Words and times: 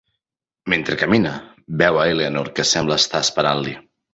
Mentre 0.73 0.97
camina, 1.01 1.35
veu 1.83 2.01
a 2.01 2.07
Eleanor 2.15 2.53
que 2.61 2.69
sembla 2.71 3.01
estar 3.05 3.25
esperant-li. 3.29 3.77